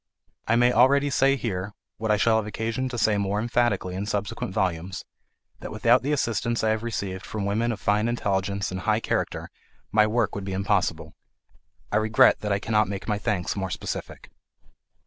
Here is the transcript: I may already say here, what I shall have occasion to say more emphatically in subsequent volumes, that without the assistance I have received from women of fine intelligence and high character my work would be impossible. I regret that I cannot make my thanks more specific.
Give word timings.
I 0.47 0.55
may 0.55 0.73
already 0.73 1.11
say 1.11 1.35
here, 1.35 1.73
what 1.97 2.09
I 2.09 2.17
shall 2.17 2.37
have 2.37 2.47
occasion 2.47 2.89
to 2.89 2.97
say 2.97 3.19
more 3.19 3.39
emphatically 3.39 3.93
in 3.93 4.07
subsequent 4.07 4.51
volumes, 4.51 5.05
that 5.59 5.69
without 5.71 6.01
the 6.01 6.11
assistance 6.11 6.63
I 6.63 6.71
have 6.71 6.81
received 6.81 7.23
from 7.23 7.45
women 7.45 7.71
of 7.71 7.79
fine 7.79 8.07
intelligence 8.07 8.71
and 8.71 8.79
high 8.79 8.99
character 8.99 9.51
my 9.91 10.07
work 10.07 10.33
would 10.33 10.43
be 10.43 10.53
impossible. 10.53 11.13
I 11.91 11.97
regret 11.97 12.39
that 12.39 12.51
I 12.51 12.57
cannot 12.57 12.87
make 12.89 13.07
my 13.07 13.19
thanks 13.19 13.55
more 13.55 13.69
specific. 13.69 14.31